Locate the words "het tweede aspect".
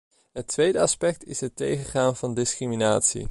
0.33-1.23